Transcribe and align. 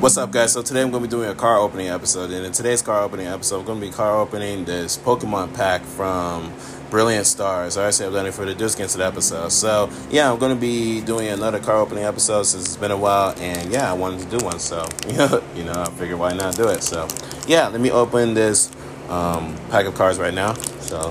What's 0.00 0.16
up, 0.16 0.30
guys? 0.30 0.52
So 0.52 0.62
today 0.62 0.82
I'm 0.82 0.92
going 0.92 1.02
to 1.02 1.08
be 1.08 1.10
doing 1.10 1.28
a 1.28 1.34
car 1.34 1.58
opening 1.58 1.88
episode, 1.88 2.30
and 2.30 2.46
in 2.46 2.52
today's 2.52 2.82
car 2.82 3.02
opening 3.02 3.26
episode, 3.26 3.58
I'm 3.58 3.66
going 3.66 3.80
to 3.80 3.86
be 3.86 3.92
car 3.92 4.20
opening 4.20 4.64
this 4.64 4.96
Pokemon 4.96 5.56
pack 5.56 5.82
from 5.82 6.52
Brilliant 6.88 7.26
Stars. 7.26 7.76
I've 7.76 7.96
done 7.98 8.24
it 8.24 8.32
for 8.32 8.44
the 8.44 8.54
disc 8.54 8.78
into 8.78 8.98
the 8.98 9.04
episode. 9.04 9.50
So 9.50 9.90
yeah, 10.08 10.30
I'm 10.30 10.38
going 10.38 10.54
to 10.54 10.60
be 10.60 11.00
doing 11.00 11.26
another 11.26 11.58
car 11.58 11.78
opening 11.78 12.04
episode 12.04 12.44
since 12.44 12.66
it's 12.66 12.76
been 12.76 12.92
a 12.92 12.96
while, 12.96 13.34
and 13.40 13.72
yeah, 13.72 13.90
I 13.90 13.92
wanted 13.92 14.20
to 14.20 14.38
do 14.38 14.44
one. 14.44 14.60
So 14.60 14.86
you 15.56 15.64
know, 15.64 15.72
I 15.74 15.90
figured 15.90 16.20
why 16.20 16.32
not 16.32 16.54
do 16.54 16.68
it. 16.68 16.84
So 16.84 17.08
yeah, 17.48 17.66
let 17.66 17.80
me 17.80 17.90
open 17.90 18.34
this 18.34 18.70
um, 19.08 19.56
pack 19.68 19.86
of 19.86 19.96
cards 19.96 20.20
right 20.20 20.32
now. 20.32 20.54
So 20.78 21.10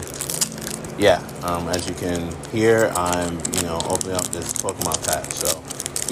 yeah, 0.98 1.22
um, 1.44 1.68
as 1.70 1.88
you 1.88 1.96
can 1.96 2.34
hear, 2.52 2.92
I'm 2.96 3.34
you 3.54 3.62
know 3.64 3.80
opening 3.90 4.16
up 4.16 4.26
this 4.28 4.54
Pokemon 4.54 5.06
pack. 5.06 5.32
So 5.32 5.62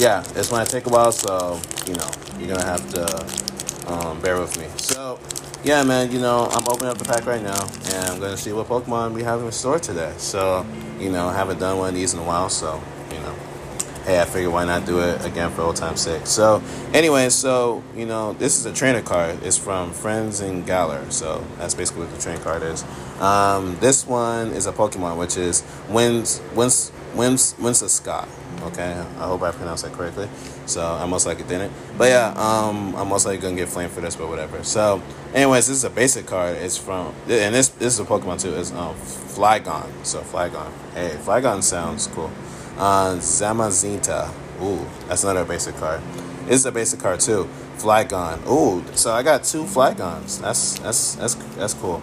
yeah, 0.01 0.23
it's 0.35 0.49
gonna 0.49 0.65
take 0.65 0.85
a 0.85 0.89
while, 0.89 1.11
so 1.11 1.59
you 1.87 1.95
know 1.95 2.09
you're 2.39 2.49
gonna 2.49 2.63
have 2.63 2.87
to 2.91 3.91
um, 3.91 4.21
bear 4.21 4.39
with 4.39 4.57
me. 4.59 4.67
So 4.77 5.19
yeah, 5.63 5.83
man, 5.83 6.11
you 6.11 6.19
know 6.19 6.47
I'm 6.51 6.67
opening 6.67 6.89
up 6.89 6.97
the 6.97 7.05
pack 7.05 7.25
right 7.25 7.41
now, 7.41 7.67
and 7.85 8.11
I'm 8.11 8.19
gonna 8.19 8.37
see 8.37 8.53
what 8.53 8.67
Pokemon 8.67 9.13
we 9.13 9.23
have 9.23 9.41
in 9.41 9.51
store 9.51 9.79
today. 9.79 10.13
So 10.17 10.65
you 10.99 11.11
know 11.11 11.27
I 11.27 11.33
haven't 11.33 11.59
done 11.59 11.77
one 11.77 11.89
of 11.89 11.95
these 11.95 12.13
in 12.13 12.19
a 12.19 12.23
while, 12.23 12.49
so 12.49 12.81
hey, 14.05 14.21
I 14.21 14.25
figured 14.25 14.53
why 14.53 14.65
not 14.65 14.85
do 14.85 14.99
it 14.99 15.25
again 15.25 15.51
for 15.51 15.63
old 15.63 15.75
time's 15.75 16.01
sake. 16.01 16.27
So, 16.27 16.61
anyway, 16.93 17.29
so 17.29 17.83
you 17.95 18.05
know, 18.05 18.33
this 18.33 18.57
is 18.57 18.65
a 18.65 18.73
trainer 18.73 19.01
card. 19.01 19.41
It's 19.43 19.57
from 19.57 19.91
Friends 19.91 20.41
and 20.41 20.65
Galar. 20.65 21.09
So 21.11 21.43
that's 21.57 21.73
basically 21.73 22.05
what 22.05 22.15
the 22.15 22.21
trainer 22.21 22.41
card 22.41 22.63
is. 22.63 22.83
Um, 23.19 23.77
this 23.79 24.05
one 24.05 24.49
is 24.49 24.67
a 24.67 24.71
Pokemon, 24.71 25.17
which 25.17 25.37
is 25.37 25.63
Wins 25.89 26.41
Wins 26.53 26.91
Wins 27.15 27.53
Whimsicott. 27.55 28.27
Okay, 28.63 28.93
I 28.93 29.27
hope 29.27 29.43
I 29.43 29.51
pronounced 29.51 29.83
that 29.83 29.93
correctly. 29.93 30.27
So 30.65 30.83
I 30.83 31.05
most 31.05 31.25
likely 31.25 31.43
didn't. 31.43 31.71
But 31.97 32.09
yeah, 32.09 32.33
um, 32.35 32.95
I'm 32.95 33.09
most 33.09 33.25
likely 33.25 33.41
gonna 33.41 33.55
get 33.55 33.69
flamed 33.69 33.91
for 33.91 34.01
this, 34.01 34.15
but 34.15 34.27
whatever. 34.27 34.63
So, 34.63 35.01
anyways, 35.33 35.67
this 35.67 35.77
is 35.77 35.83
a 35.83 35.89
basic 35.89 36.25
card. 36.25 36.57
It's 36.57 36.77
from 36.77 37.13
and 37.27 37.53
this 37.53 37.69
this 37.69 37.93
is 37.93 37.99
a 37.99 38.05
Pokemon 38.05 38.41
too. 38.41 38.53
It's 38.55 38.71
um 38.71 38.95
Flygon. 38.95 39.87
So 40.03 40.21
Flygon. 40.21 40.71
Hey, 40.93 41.15
Flygon 41.23 41.61
sounds 41.61 42.07
cool. 42.07 42.31
Uh, 42.77 43.15
Zamazenta. 43.15 44.31
Ooh, 44.61 44.85
that's 45.07 45.23
another 45.23 45.45
basic 45.45 45.75
card. 45.75 46.01
This 46.45 46.55
is 46.59 46.65
a 46.65 46.71
basic 46.71 46.99
card 46.99 47.19
too. 47.19 47.47
Flygon. 47.77 48.45
Ooh, 48.47 48.83
so 48.95 49.11
I 49.11 49.23
got 49.23 49.43
two 49.43 49.63
Flygons. 49.63 50.41
That's 50.41 50.79
that's 50.79 51.15
that's 51.15 51.35
that's 51.55 51.73
cool. 51.73 52.01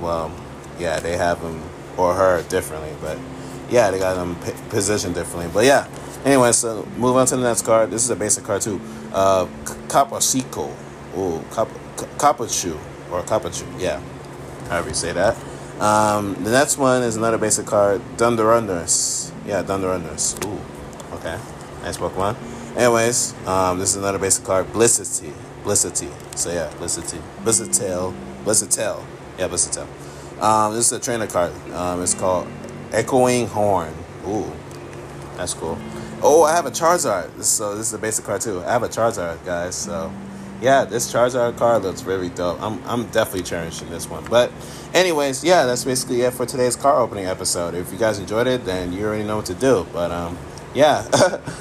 Well, 0.00 0.30
yeah, 0.78 1.00
they 1.00 1.16
have 1.16 1.40
them 1.42 1.62
or 1.96 2.14
her 2.14 2.42
differently, 2.48 2.94
but 3.00 3.18
yeah, 3.70 3.90
they 3.90 3.98
got 3.98 4.14
them 4.14 4.36
positioned 4.68 5.14
differently. 5.14 5.50
But 5.52 5.64
yeah, 5.64 5.88
anyway, 6.24 6.52
so 6.52 6.86
move 6.96 7.16
on 7.16 7.26
to 7.26 7.36
the 7.36 7.42
next 7.42 7.62
card. 7.62 7.90
This 7.90 8.02
is 8.04 8.10
a 8.10 8.16
basic 8.16 8.44
card 8.44 8.62
too. 8.62 8.80
Uh, 9.12 9.46
Capasico. 9.88 10.70
Ooh, 11.16 11.42
Cap- 11.54 11.68
Capachu 12.18 12.78
or 13.10 13.22
Capachu. 13.22 13.64
Yeah, 13.80 14.00
however 14.68 14.88
you 14.88 14.94
say 14.94 15.12
that. 15.12 15.36
Um, 15.80 16.34
the 16.44 16.50
next 16.50 16.78
one 16.78 17.02
is 17.02 17.16
another 17.16 17.38
basic 17.38 17.66
card, 17.66 18.02
Dundurundus. 18.16 19.23
Yeah, 19.46 19.62
Dundurundus. 19.62 20.42
Ooh, 20.46 21.16
okay, 21.16 21.38
nice 21.82 21.98
Pokemon. 21.98 22.36
Anyways, 22.76 23.34
um, 23.46 23.78
this 23.78 23.90
is 23.90 23.96
another 23.96 24.18
basic 24.18 24.44
card, 24.44 24.66
Blissity. 24.68 25.32
Blissity. 25.62 26.10
So 26.36 26.50
yeah, 26.50 26.70
Blissity. 26.78 27.20
Blissitail. 27.42 28.14
Blissitail. 28.44 29.04
Yeah, 29.38 29.48
Blissitail. 29.48 29.86
Um, 30.42 30.74
this 30.74 30.90
is 30.90 30.92
a 30.92 31.00
trainer 31.00 31.26
card. 31.26 31.52
Um, 31.72 32.02
it's 32.02 32.14
called 32.14 32.48
Echoing 32.92 33.46
Horn. 33.46 33.94
Ooh, 34.26 34.50
that's 35.36 35.54
cool. 35.54 35.78
Oh, 36.22 36.42
I 36.42 36.52
have 36.52 36.66
a 36.66 36.70
Charizard. 36.70 37.42
So 37.42 37.76
this 37.76 37.88
is 37.88 37.92
a 37.94 37.98
basic 37.98 38.24
card 38.24 38.40
too. 38.40 38.60
I 38.64 38.72
have 38.72 38.82
a 38.82 38.88
Charizard, 38.88 39.44
guys. 39.44 39.74
So 39.74 40.10
yeah, 40.60 40.84
this 40.84 41.12
Charizard 41.12 41.56
card 41.56 41.82
looks 41.82 42.02
really 42.04 42.28
dope. 42.28 42.60
I'm 42.60 42.82
I'm 42.84 43.06
definitely 43.08 43.42
cherishing 43.42 43.90
this 43.90 44.08
one. 44.08 44.24
But 44.24 44.52
anyways, 44.92 45.44
yeah, 45.44 45.64
that's 45.66 45.84
basically 45.84 46.22
it 46.22 46.32
for 46.32 46.46
today's 46.46 46.76
car 46.76 47.00
opening 47.00 47.26
episode. 47.26 47.74
If 47.74 47.92
you 47.92 47.98
guys 47.98 48.18
enjoyed 48.18 48.46
it, 48.46 48.64
then 48.64 48.92
you 48.92 49.04
already 49.04 49.24
know 49.24 49.36
what 49.36 49.46
to 49.46 49.54
do. 49.54 49.86
But 49.92 50.10
um, 50.10 50.38
yeah. 50.74 51.06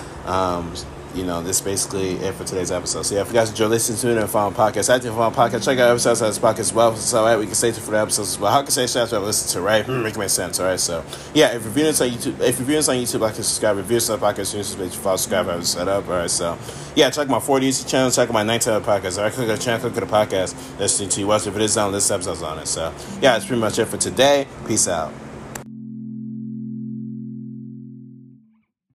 um, 0.25 0.73
you 1.13 1.23
know, 1.23 1.41
this 1.41 1.57
is 1.57 1.61
basically 1.61 2.11
it 2.11 2.33
for 2.35 2.43
today's 2.43 2.71
episode. 2.71 3.03
So 3.03 3.15
yeah, 3.15 3.21
if 3.21 3.27
you 3.27 3.33
guys 3.33 3.49
enjoy 3.49 3.67
listening 3.67 3.99
to 3.99 4.11
it 4.11 4.17
and 4.21 4.29
follow 4.29 4.51
podcast, 4.51 4.89
I 4.89 4.99
think 4.99 5.13
follow 5.15 5.33
podcast, 5.33 5.65
check 5.65 5.77
out 5.79 5.91
episodes 5.91 6.21
of 6.21 6.27
this 6.27 6.39
podcast 6.39 6.59
as 6.59 6.73
well. 6.73 6.95
So 6.95 7.23
right, 7.23 7.37
we 7.37 7.45
can 7.45 7.55
stay 7.55 7.71
tuned 7.71 7.83
for 7.83 7.91
the 7.91 7.99
episodes 7.99 8.29
as 8.29 8.39
well. 8.39 8.51
How 8.51 8.61
can 8.61 8.71
say 8.71 8.87
shout 8.87 9.13
out 9.13 9.19
to 9.19 9.19
listen 9.19 9.51
to, 9.53 9.61
right? 9.61 9.85
Hmm, 9.85 10.03
make 10.03 10.17
make 10.17 10.29
sense, 10.29 10.59
all 10.59 10.65
right? 10.65 10.79
So 10.79 11.03
yeah, 11.33 11.55
if 11.55 11.63
you're 11.63 11.71
viewing 11.71 11.89
this 11.89 12.01
on 12.01 12.09
YouTube, 12.09 12.39
if 12.39 12.57
you're 12.57 12.65
viewing 12.65 12.79
this 12.79 12.89
on 12.89 12.95
YouTube, 12.95 13.19
like 13.21 13.35
and 13.35 13.45
subscribe. 13.45 13.77
If 13.77 13.89
you're 13.89 13.99
viewing 13.99 13.99
this 13.99 14.09
on 14.09 14.19
podcast, 14.19 14.55
you 14.55 14.63
should 14.63 14.93
follow, 14.99 15.17
subscribe, 15.17 15.45
have 15.47 15.61
it 15.61 15.65
set 15.65 15.87
up, 15.87 16.07
all 16.07 16.15
right? 16.15 16.29
So 16.29 16.57
yeah, 16.95 17.09
check 17.09 17.27
my 17.27 17.39
40 17.39 17.69
YouTube 17.69 17.87
channel, 17.87 18.11
check 18.11 18.31
my 18.31 18.43
19 18.43 18.81
podcast. 18.81 19.17
All 19.17 19.23
right, 19.23 19.33
click 19.33 19.49
on 19.49 19.55
the 19.55 19.61
channel, 19.61 19.79
click 19.79 20.01
on 20.01 20.07
the 20.07 20.13
podcast, 20.13 20.79
listening 20.79 21.09
to 21.09 21.19
you, 21.19 21.27
watch 21.27 21.43
the 21.43 21.51
videos 21.51 21.83
on 21.83 21.91
this 21.91 22.09
episode's 22.09 22.41
on 22.41 22.59
it. 22.59 22.67
So 22.67 22.93
yeah, 23.15 23.33
that's 23.33 23.45
pretty 23.45 23.61
much 23.61 23.79
it 23.79 23.85
for 23.85 23.97
today. 23.97 24.47
Peace 24.67 24.87
out. 24.87 25.13